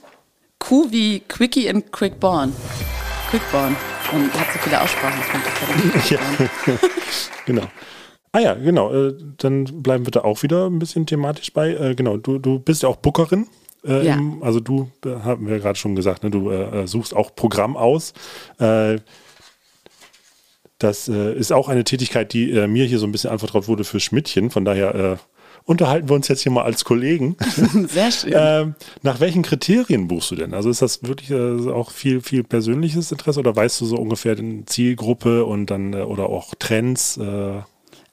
[0.59, 2.53] Q wie Quickie and Quickborn.
[3.29, 3.75] Quickborn.
[4.11, 5.19] Und hat so viele Aussprachen.
[5.93, 6.19] Das Ja.
[7.45, 7.63] genau.
[8.33, 8.91] Ah ja, genau.
[8.91, 11.69] Äh, dann bleiben wir da auch wieder ein bisschen thematisch bei.
[11.73, 13.47] Äh, genau, du, du bist ja auch Bookerin.
[13.85, 14.15] Äh, Ja.
[14.15, 17.35] im, also du, äh, haben wir gerade schon gesagt, ne, du äh, äh, suchst auch
[17.35, 18.13] Programm aus.
[18.59, 18.97] Äh,
[20.79, 23.83] das äh, ist auch eine Tätigkeit, die äh, mir hier so ein bisschen anvertraut wurde
[23.83, 24.49] für Schmidtchen.
[24.49, 25.17] Von daher äh,
[25.65, 27.37] unterhalten wir uns jetzt hier mal als Kollegen.
[27.87, 28.33] Sehr schön.
[28.35, 30.53] Ähm, nach welchen Kriterien buchst du denn?
[30.53, 34.35] Also ist das wirklich äh, auch viel, viel persönliches Interesse oder weißt du so ungefähr
[34.35, 37.17] die Zielgruppe und dann äh, oder auch Trends?
[37.17, 37.61] Äh,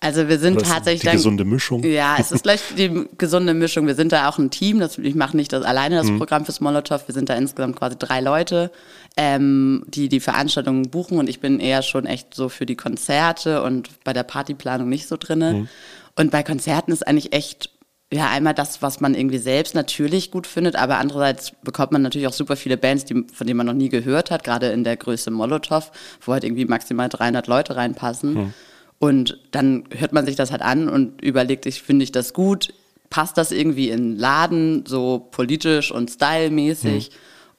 [0.03, 1.85] Also wir sind tatsächlich die dann- gesunde Mischung.
[1.85, 3.87] Ja, es ist gleich die gesunde Mischung.
[3.87, 4.81] Wir sind da auch ein Team.
[4.81, 7.07] Das, ich mache nicht das, alleine das Programm fürs Molotow.
[7.07, 8.71] Wir sind da insgesamt quasi drei Leute,
[9.19, 11.19] ähm, die die Veranstaltungen buchen.
[11.19, 15.07] Und ich bin eher schon echt so für die Konzerte und bei der Partyplanung nicht
[15.07, 15.69] so drinne.
[16.17, 17.71] Und bei Konzerten ist eigentlich echt
[18.13, 22.27] ja, einmal das, was man irgendwie selbst natürlich gut findet, aber andererseits bekommt man natürlich
[22.27, 24.97] auch super viele Bands, die, von denen man noch nie gehört hat, gerade in der
[24.97, 28.53] Größe Molotow, wo halt irgendwie maximal 300 Leute reinpassen.
[29.01, 32.75] Und dann hört man sich das halt an und überlegt sich, finde ich das gut?
[33.09, 37.11] Passt das irgendwie in den Laden, so politisch und stylmäßig?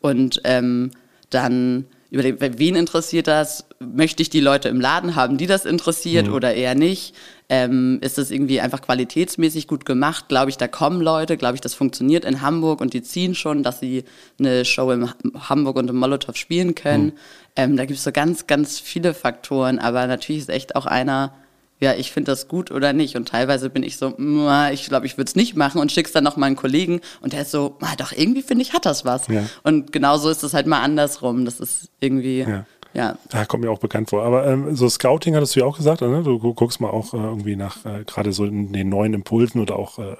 [0.01, 0.91] Und ähm,
[1.31, 3.65] dann überlegt, wen interessiert das?
[3.79, 7.15] Möchte ich die Leute im Laden haben, die das interessiert oder eher nicht?
[7.47, 10.27] Ähm, ist das irgendwie einfach qualitätsmäßig gut gemacht?
[10.27, 13.63] Glaube ich, da kommen Leute, glaube ich, das funktioniert in Hamburg und die ziehen schon,
[13.63, 14.03] dass sie
[14.39, 17.13] eine Show in Hamburg und im Molotow spielen können.
[17.55, 21.33] Ähm, da gibt es so ganz, ganz viele Faktoren, aber natürlich ist echt auch einer,
[21.81, 23.15] ja, ich finde das gut oder nicht.
[23.15, 26.11] Und teilweise bin ich so, "Mua, ich glaube, ich würde es nicht machen und schick's
[26.11, 28.85] dann noch mal einen Kollegen und der ist so, "Ah, doch, irgendwie finde ich, hat
[28.85, 29.27] das was.
[29.27, 29.43] Ja.
[29.63, 31.43] Und genauso ist es halt mal andersrum.
[31.45, 32.65] Das ist irgendwie, Ja.
[32.93, 33.17] Ja.
[33.31, 34.23] Ja, kommt mir auch bekannt vor.
[34.23, 36.23] Aber ähm, so Scouting hattest du ja auch gesagt, ne?
[36.23, 39.61] du gu- guckst mal auch äh, irgendwie nach äh, gerade so in den neuen Impulsen
[39.61, 40.17] oder auch äh,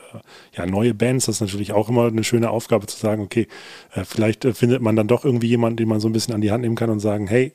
[0.56, 1.26] ja, neue Bands.
[1.26, 3.50] Das ist natürlich auch immer eine schöne Aufgabe zu sagen, okay,
[3.94, 6.40] äh, vielleicht äh, findet man dann doch irgendwie jemanden, den man so ein bisschen an
[6.40, 7.54] die Hand nehmen kann und sagen, hey,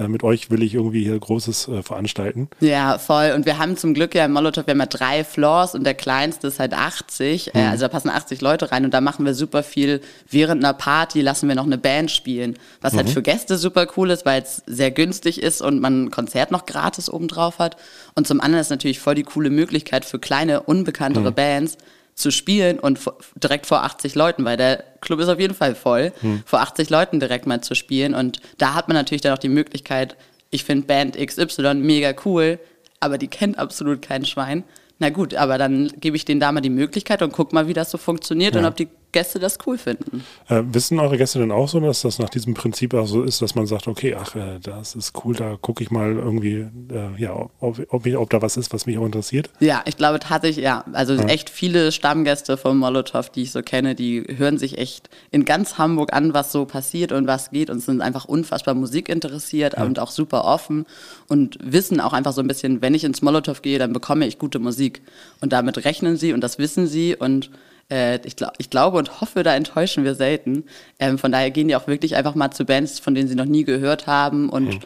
[0.00, 2.48] äh, mit euch will ich irgendwie hier Großes äh, veranstalten.
[2.60, 3.32] Ja, voll.
[3.34, 5.94] Und wir haben zum Glück ja im Molotow, wir haben ja drei Floors und der
[5.94, 7.54] kleinste ist halt 80.
[7.54, 10.00] Äh, also da passen 80 Leute rein und da machen wir super viel.
[10.28, 12.56] Während einer Party lassen wir noch eine Band spielen.
[12.80, 16.10] Was halt für Gäste super cool ist, weil es sehr günstig ist und man ein
[16.10, 17.76] Konzert noch gratis obendrauf hat.
[18.14, 21.76] Und zum anderen ist natürlich voll die coole Möglichkeit für kleine, unbekanntere Bands
[22.20, 23.00] zu spielen und
[23.34, 26.12] direkt vor 80 Leuten, weil der Club ist auf jeden Fall voll,
[26.46, 28.14] vor 80 Leuten direkt mal zu spielen.
[28.14, 30.16] Und da hat man natürlich dann auch die Möglichkeit,
[30.50, 32.58] ich finde Band XY mega cool,
[33.00, 34.64] aber die kennt absolut kein Schwein.
[34.98, 37.72] Na gut, aber dann gebe ich denen da mal die Möglichkeit und guck mal, wie
[37.72, 40.24] das so funktioniert und ob die Gäste das cool finden.
[40.48, 43.42] Äh, wissen eure Gäste denn auch so, dass das nach diesem Prinzip auch so ist,
[43.42, 47.18] dass man sagt, okay, ach, äh, das ist cool, da gucke ich mal irgendwie, äh,
[47.18, 49.50] ja, ob, ob, ob da was ist, was mich auch interessiert?
[49.60, 50.84] Ja, ich glaube tatsächlich, ja.
[50.92, 55.44] Also echt viele Stammgäste vom Molotow, die ich so kenne, die hören sich echt in
[55.44, 59.74] ganz Hamburg an, was so passiert und was geht und sind einfach unfassbar Musik interessiert
[59.74, 60.86] und auch super offen
[61.28, 64.38] und wissen auch einfach so ein bisschen, wenn ich ins Molotow gehe, dann bekomme ich
[64.38, 65.02] gute Musik.
[65.40, 67.50] Und damit rechnen sie und das wissen sie und
[67.90, 70.64] äh, ich, glaub, ich glaube und hoffe, da enttäuschen wir selten.
[70.98, 73.44] Ähm, von daher gehen die auch wirklich einfach mal zu Bands, von denen sie noch
[73.44, 74.80] nie gehört haben und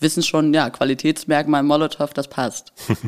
[0.00, 2.72] wissen schon, ja, Qualitätsmerkmal Molotow, das passt.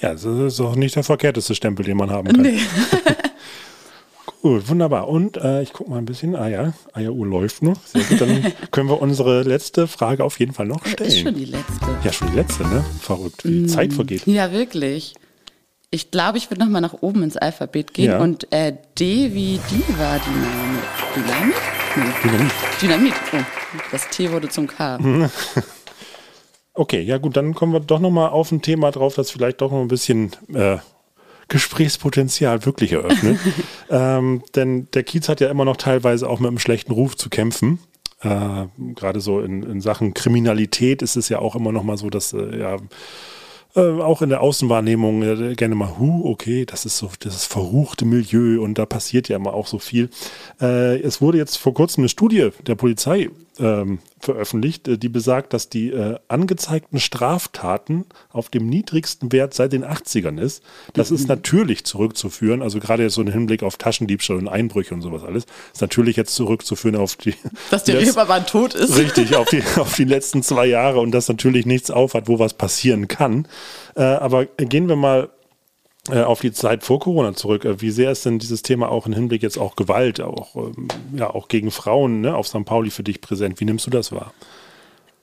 [0.00, 2.58] Ja, das ist auch nicht der verkehrteste Stempel, den man haben kann.
[4.42, 5.06] Gut, wunderbar.
[5.06, 6.34] Und äh, ich gucke mal ein bisschen.
[6.34, 7.80] Ah ja, Eieruhr läuft noch.
[7.86, 11.08] Sehr gut, dann können wir unsere letzte Frage auf jeden Fall noch stellen.
[11.08, 11.86] Ist schon die letzte.
[12.02, 12.84] ja, schon die letzte, ne?
[13.00, 14.26] Verrückt, wie die Zeit vergeht.
[14.26, 15.14] Ja, wirklich.
[15.94, 18.18] Ich glaube, ich würde nochmal nach oben ins Alphabet gehen Ja.
[18.18, 20.82] und äh, D wie Diva Dynamit.
[21.14, 21.54] Dynamit?
[21.96, 22.02] Nee.
[22.24, 22.52] Dynamit.
[22.80, 23.14] Dynamit.
[23.34, 24.98] Oh, das T wurde zum K.
[26.74, 29.70] Okay, ja gut, dann kommen wir doch nochmal auf ein Thema drauf, das vielleicht doch
[29.70, 30.78] noch ein bisschen äh,
[31.48, 33.38] Gesprächspotenzial wirklich eröffnet.
[33.90, 37.28] ähm, denn der Kiez hat ja immer noch teilweise auch mit einem schlechten Ruf zu
[37.28, 37.78] kämpfen.
[38.22, 42.08] Äh, Gerade so in, in Sachen Kriminalität ist es ja auch immer noch mal so,
[42.08, 42.78] dass äh, ja
[43.74, 48.04] äh, auch in der Außenwahrnehmung äh, gerne mal, hu, okay, das ist so das verruchte
[48.04, 50.10] Milieu und da passiert ja immer auch so viel.
[50.60, 55.52] Äh, es wurde jetzt vor kurzem eine Studie der Polizei ähm, veröffentlicht, äh, die besagt,
[55.52, 60.62] dass die äh, angezeigten Straftaten auf dem niedrigsten Wert seit den 80ern ist.
[60.94, 65.02] Das ist natürlich zurückzuführen, also gerade jetzt so im Hinblick auf Taschendiebstahl und Einbrüche und
[65.02, 67.34] sowas alles, ist natürlich jetzt zurückzuführen auf die
[67.70, 68.96] Dass letz- Reeperbahn tot ist.
[68.96, 72.54] Richtig, auf die, auf die letzten zwei Jahre und das natürlich nichts aufhat, wo was
[72.54, 73.46] passieren kann.
[73.96, 75.28] Äh, aber gehen wir mal
[76.10, 77.64] auf die Zeit vor Corona zurück.
[77.64, 80.88] Äh, wie sehr ist denn dieses Thema auch im Hinblick jetzt auch Gewalt, auch, ähm,
[81.14, 82.64] ja, auch gegen Frauen ne, auf St.
[82.64, 83.60] Pauli für dich präsent?
[83.60, 84.32] Wie nimmst du das wahr?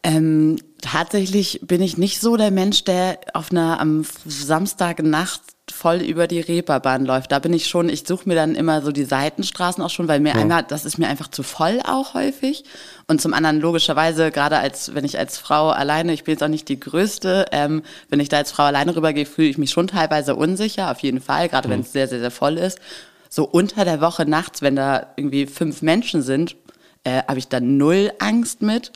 [0.03, 6.27] Ähm, tatsächlich bin ich nicht so der Mensch, der auf einer am Samstagnacht voll über
[6.27, 7.31] die Reeperbahn läuft.
[7.31, 10.19] Da bin ich schon, ich suche mir dann immer so die Seitenstraßen auch schon, weil
[10.19, 12.63] mir einmal, das ist mir einfach zu voll auch häufig.
[13.07, 16.47] Und zum anderen logischerweise, gerade als, wenn ich als Frau alleine, ich bin jetzt auch
[16.47, 19.87] nicht die Größte, ähm, wenn ich da als Frau alleine rübergehe, fühle ich mich schon
[19.87, 22.79] teilweise unsicher, auf jeden Fall, gerade wenn es sehr, sehr, sehr voll ist.
[23.29, 26.55] So unter der Woche nachts, wenn da irgendwie fünf Menschen sind,
[27.03, 28.91] äh, habe ich da null Angst mit.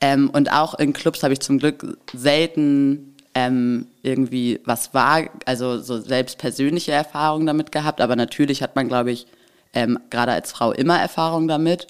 [0.00, 5.80] Ähm, und auch in Clubs habe ich zum Glück selten ähm, irgendwie was war, also
[5.80, 8.00] so selbst persönliche Erfahrungen damit gehabt.
[8.00, 9.26] Aber natürlich hat man, glaube ich,
[9.72, 11.88] ähm, gerade als Frau immer Erfahrung damit.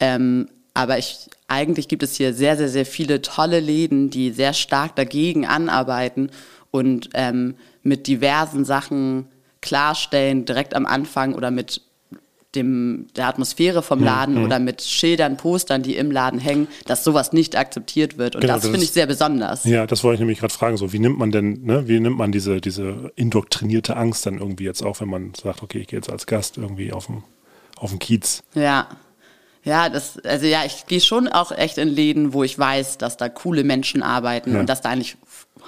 [0.00, 4.54] Ähm, aber ich, eigentlich gibt es hier sehr, sehr, sehr viele tolle Läden, die sehr
[4.54, 6.30] stark dagegen anarbeiten
[6.70, 9.28] und ähm, mit diversen Sachen
[9.60, 11.82] klarstellen, direkt am Anfang oder mit
[12.54, 17.32] dem, der Atmosphäre vom Laden oder mit Schildern, Postern, die im Laden hängen, dass sowas
[17.32, 18.34] nicht akzeptiert wird.
[18.34, 19.64] Und Genau, das das finde ich sehr besonders.
[19.64, 20.76] Ja, das wollte ich nämlich gerade fragen.
[20.76, 24.64] So, wie nimmt man denn, ne, wie nimmt man diese, diese indoktrinierte Angst dann irgendwie
[24.64, 27.22] jetzt auch, wenn man sagt, okay, ich gehe jetzt als Gast irgendwie auf den,
[27.76, 28.42] auf den Kiez?
[28.54, 28.88] Ja.
[29.64, 33.16] Ja, das, also ja, ich gehe schon auch echt in Läden, wo ich weiß, dass
[33.16, 34.60] da coole Menschen arbeiten Ja.
[34.60, 35.16] und dass da eigentlich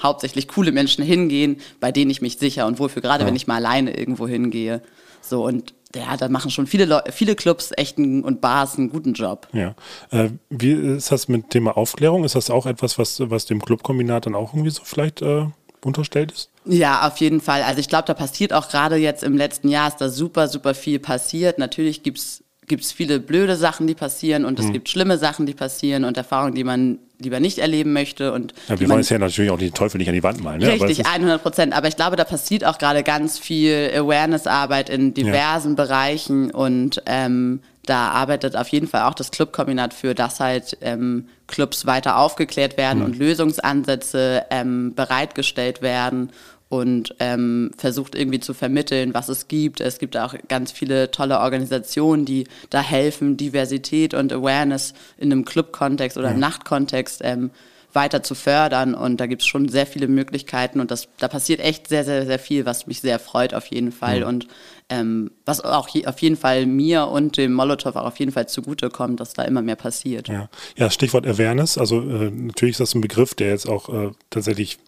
[0.02, 3.56] hauptsächlich coole Menschen hingehen, bei denen ich mich sicher und wohlfühle, gerade wenn ich mal
[3.64, 4.82] alleine irgendwo hingehe.
[5.22, 8.90] So und ja, da machen schon viele Leu viele Clubs echt einen, und Bars einen
[8.90, 9.48] guten Job.
[9.52, 9.74] Ja.
[10.10, 12.24] Äh, wie ist das mit Thema Aufklärung?
[12.24, 15.46] Ist das auch etwas, was, was dem Clubkombinat dann auch irgendwie so vielleicht äh,
[15.84, 16.50] unterstellt ist?
[16.64, 17.62] Ja, auf jeden Fall.
[17.62, 20.74] Also ich glaube, da passiert auch gerade jetzt im letzten Jahr ist da super, super
[20.74, 21.58] viel passiert.
[21.58, 26.04] Natürlich gibt's gibt's viele blöde Sachen, die passieren und es gibt schlimme Sachen, die passieren
[26.04, 28.32] und Erfahrungen, die man lieber nicht erleben möchte.
[28.32, 30.60] Und Ja, wir wollen es ja natürlich auch den Teufel nicht an die Wand malen.
[30.60, 30.68] Ne?
[30.68, 31.72] Richtig, es ist- 100 Prozent.
[31.74, 37.60] Aber ich glaube, da passiert auch gerade ganz viel Awareness-Arbeit in diversen Bereichen und ähm,
[37.86, 42.78] da arbeitet auf jeden Fall auch das Clubkombinat für, dass halt ähm, Clubs weiter aufgeklärt
[42.78, 43.04] werden mhm.
[43.04, 46.30] und Lösungsansätze ähm, bereitgestellt werden
[46.68, 49.80] und ähm, versucht irgendwie zu vermitteln, was es gibt.
[49.80, 55.44] Es gibt auch ganz viele tolle Organisationen, die da helfen, Diversität und Awareness in einem
[55.44, 56.36] Club-Kontext oder ja.
[56.36, 57.50] Nachtkontext ähm,
[57.94, 58.94] weiter zu fördern.
[58.94, 62.26] Und da gibt es schon sehr viele Möglichkeiten und das, da passiert echt sehr, sehr,
[62.26, 64.20] sehr viel, was mich sehr freut auf jeden Fall.
[64.20, 64.26] Mhm.
[64.26, 64.46] Und
[64.90, 68.48] ähm, was auch je, auf jeden Fall mir und dem Molotow auch auf jeden Fall
[68.48, 70.28] zugutekommt, dass da immer mehr passiert.
[70.28, 71.78] Ja, ja Stichwort Awareness.
[71.78, 74.78] Also äh, natürlich ist das ein Begriff, der jetzt auch äh, tatsächlich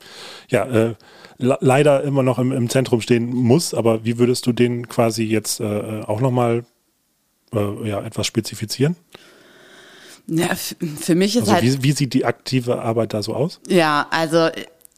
[0.49, 0.95] ja, äh,
[1.39, 3.73] leider immer noch im, im, Zentrum stehen muss.
[3.73, 6.65] Aber wie würdest du den quasi jetzt äh, auch nochmal
[7.55, 8.97] äh, ja, etwas spezifizieren?
[10.29, 11.63] Ja, für mich ist also halt.
[11.63, 13.61] Wie, wie sieht die aktive Arbeit da so aus?
[13.69, 14.49] Ja, also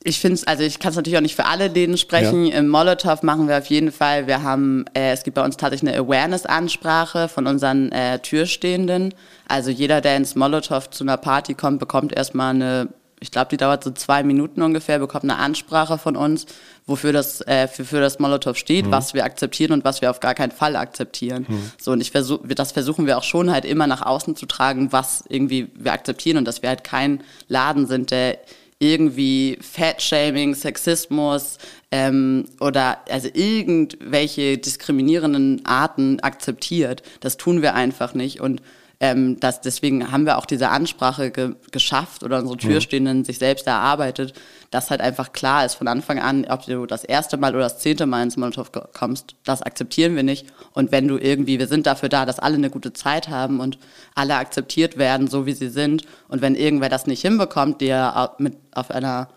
[0.05, 2.47] ich finde es, also ich kann es natürlich auch nicht für alle Läden sprechen.
[2.47, 2.59] Ja.
[2.59, 5.91] Im Molotow machen wir auf jeden Fall, wir haben, äh, es gibt bei uns tatsächlich
[5.91, 9.13] eine Awareness-Ansprache von unseren äh, Türstehenden.
[9.49, 12.89] Also jeder, der ins Molotow zu einer Party kommt, bekommt erstmal eine,
[13.21, 16.47] ich glaube, die dauert so zwei Minuten ungefähr, bekommt eine Ansprache von uns,
[16.89, 18.91] wofür das, äh, für, für das Molotow steht, mhm.
[18.91, 21.47] was wir akzeptieren und was wir auf gar keinen Fall akzeptieren.
[21.47, 21.71] Mhm.
[21.81, 24.91] So, und ich versuch, das versuchen wir auch schon halt immer nach außen zu tragen,
[24.91, 28.39] was irgendwie wir akzeptieren und dass wir halt kein Laden sind, der
[28.81, 31.59] irgendwie Fat-Shaming, Sexismus
[31.91, 37.03] ähm, oder also irgendwelche diskriminierenden Arten akzeptiert.
[37.21, 38.63] Das tun wir einfach nicht und
[39.01, 43.25] ähm, das, deswegen haben wir auch diese Ansprache ge geschafft oder unsere Türstehenden mhm.
[43.25, 44.35] sich selbst erarbeitet,
[44.71, 47.79] dass halt einfach klar ist von Anfang an, ob du das erste Mal oder das
[47.79, 50.47] zehnte Mal ins Molotow kommst, das akzeptieren wir nicht.
[50.75, 53.79] Und wenn du irgendwie, wir sind dafür da, dass alle eine gute Zeit haben und
[54.15, 56.03] alle akzeptiert werden, so wie sie sind.
[56.29, 59.29] Und wenn irgendwer das nicht hinbekommt, der mit auf einer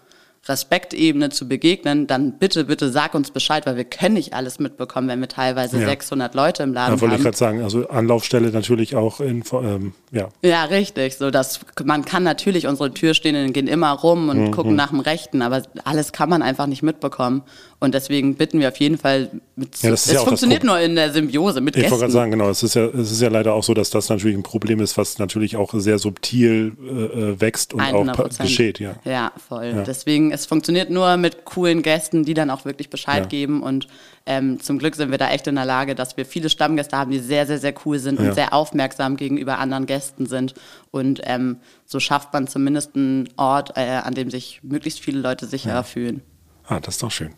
[0.48, 5.08] Respektebene zu begegnen, dann bitte, bitte sag uns Bescheid, weil wir können nicht alles mitbekommen,
[5.08, 5.88] wenn wir teilweise ja.
[5.88, 7.02] 600 Leute im Laden ja, haben.
[7.02, 10.30] wollte ich gerade sagen, also Anlaufstelle natürlich auch in, ähm, ja.
[10.42, 14.52] Ja, richtig, so dass man kann natürlich, unsere Türstehenden gehen immer rum und mhm.
[14.52, 17.44] gucken nach dem Rechten, aber alles kann man einfach nicht mitbekommen
[17.82, 21.12] und deswegen bitten wir auf jeden Fall, mit, ja, es ja funktioniert nur in der
[21.12, 21.88] Symbiose mit ich Gästen.
[21.88, 23.90] Ich wollte gerade sagen, genau, es ist, ja, es ist ja leider auch so, dass
[23.90, 28.12] das natürlich ein Problem ist, was natürlich auch sehr subtil äh, äh wächst und 100%.
[28.12, 28.80] auch geschieht.
[28.80, 29.84] Ja, ja voll.
[29.88, 33.30] Deswegen es funktioniert nur mit coolen Gästen, die dann auch wirklich Bescheid ja.
[33.30, 33.64] geben.
[33.64, 33.88] Und
[34.28, 37.10] ähm, zum Glück sind wir da echt in der Lage, dass wir viele Stammgäste haben,
[37.10, 38.30] die sehr, sehr, sehr cool sind ja.
[38.30, 40.54] und sehr aufmerksam gegenüber anderen Gästen sind.
[40.92, 45.48] Und ähm, so schafft man zumindest einen Ort, äh, an dem sich möglichst viele Leute
[45.48, 45.82] sicher ja.
[45.82, 46.22] fühlen.
[46.68, 47.34] Ah, das ist doch schön.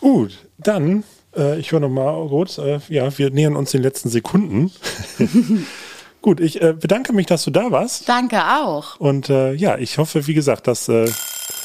[0.00, 1.04] Gut, dann,
[1.36, 4.72] äh, ich höre nochmal gut, äh, ja, wir nähern uns den letzten Sekunden.
[6.22, 8.06] Gut, ich äh, bedanke mich, dass du da warst.
[8.06, 9.00] Danke auch.
[9.00, 10.86] Und äh, ja, ich hoffe, wie gesagt, dass.
[10.90, 11.06] Oh,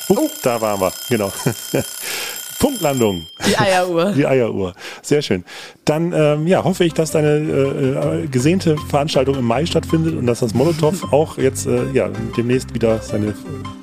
[0.07, 0.29] oh.
[0.43, 1.29] Da waren wir, genau.
[2.59, 3.27] Punktlandung.
[3.45, 4.11] Die Eieruhr.
[4.13, 4.73] Die Eieruhr.
[5.01, 5.43] Sehr schön.
[5.83, 10.25] Dann ähm, ja, hoffe ich, dass deine äh, äh, gesehnte Veranstaltung im Mai stattfindet und
[10.25, 13.33] dass das Molotow auch jetzt äh, ja, demnächst wieder seine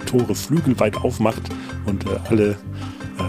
[0.07, 1.43] Tore flügelweit aufmacht
[1.87, 2.57] und äh, alle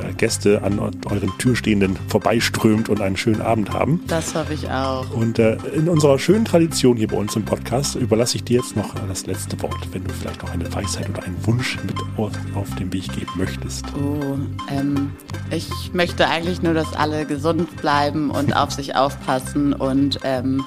[0.01, 4.01] äh, Gäste an euren Türstehenden vorbeiströmt und einen schönen Abend haben.
[4.07, 5.09] Das hoffe ich auch.
[5.11, 8.75] Und äh, in unserer schönen Tradition hier bei uns im Podcast überlasse ich dir jetzt
[8.75, 12.31] noch das letzte Wort, wenn du vielleicht noch eine Weisheit oder einen Wunsch mit auf,
[12.55, 13.85] auf den Weg geben möchtest.
[13.95, 14.37] Oh,
[14.71, 15.11] ähm,
[15.51, 20.63] ich möchte eigentlich nur, dass alle gesund bleiben und auf sich aufpassen und ähm,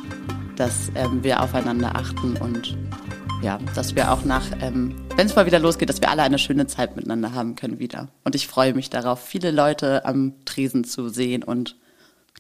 [0.57, 2.77] dass ähm, wir aufeinander achten und
[3.43, 6.39] ja, dass wir auch nach, ähm, wenn es mal wieder losgeht, dass wir alle eine
[6.39, 8.09] schöne Zeit miteinander haben können wieder.
[8.25, 11.77] Und ich freue mich darauf, viele Leute am Tresen zu sehen und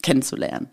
[0.02, 0.70] kennenzulernen.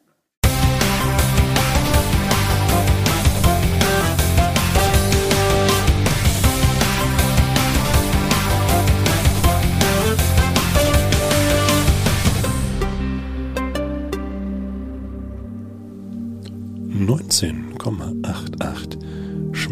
[16.95, 18.97] Neunzehn Komma acht acht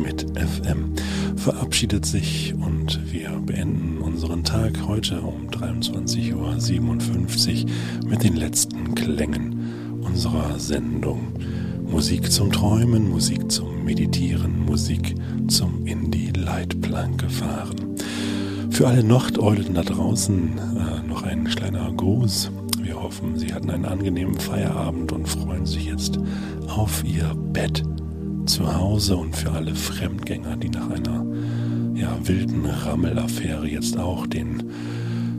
[0.01, 0.95] Schmidt FM
[1.35, 6.33] verabschiedet sich und wir beenden unseren Tag heute um 23.57
[7.65, 11.33] Uhr mit den letzten Klängen unserer Sendung.
[11.85, 15.13] Musik zum Träumen, Musik zum Meditieren, Musik
[15.47, 17.95] zum in die Leitplanke fahren.
[18.71, 22.49] Für alle Nachteulen da draußen äh, noch ein kleiner Gruß.
[22.81, 26.17] Wir hoffen, Sie hatten einen angenehmen Feierabend und freuen sich jetzt
[26.67, 27.83] auf Ihr Bett
[28.45, 31.25] zu Hause und für alle Fremdgänger, die nach einer
[31.95, 34.63] ja, wilden Rammelaffäre jetzt auch den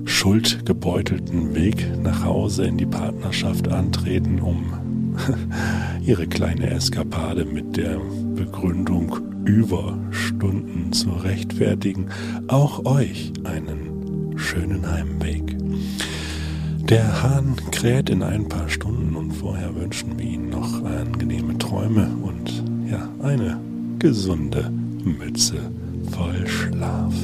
[0.04, 5.14] schuldgebeutelten Weg nach Hause in die Partnerschaft antreten, um
[6.04, 7.98] ihre kleine Eskapade mit der
[8.34, 12.08] Begründung Überstunden zu rechtfertigen,
[12.48, 15.56] auch euch einen schönen Heimweg.
[16.88, 22.08] Der Hahn kräht in ein paar Stunden und vorher wünschen wir Ihnen noch angenehme Träume
[22.22, 22.71] und
[23.32, 23.58] eine
[23.98, 24.70] gesunde
[25.04, 25.56] Mütze
[26.10, 27.14] voll Schlaf.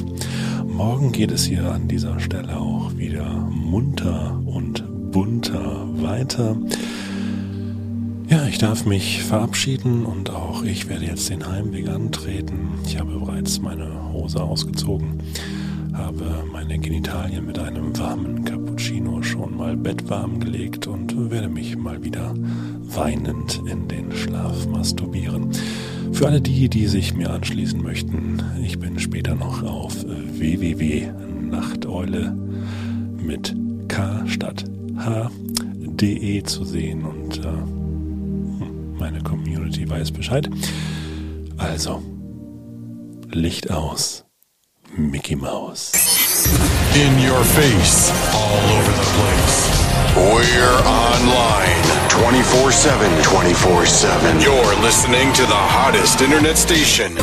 [0.65, 6.57] Morgen geht es hier an dieser Stelle auch wieder munter und bunter weiter.
[8.27, 12.69] Ja, ich darf mich verabschieden und auch ich werde jetzt den Heimweg antreten.
[12.87, 15.21] Ich habe bereits meine Hose ausgezogen,
[15.93, 22.03] habe meine Genitalien mit einem warmen Cappuccino schon mal bettwarm gelegt und werde mich mal
[22.03, 22.33] wieder
[22.95, 25.51] weinend in den Schlaf masturbieren.
[26.11, 32.35] Für alle die, die sich mir anschließen möchten, ich bin später noch auf www.nachteule
[33.21, 33.55] mit
[33.87, 34.65] K statt
[34.97, 40.49] H.de zu sehen und äh, meine Community weiß Bescheid.
[41.57, 42.03] Also,
[43.31, 44.25] Licht aus,
[44.97, 45.91] Mickey Mouse.
[46.95, 49.88] In your face, all over the place.
[50.15, 53.23] We're online 24 7.
[53.23, 54.39] 24 7.
[54.41, 57.15] You're listening to the hottest internet station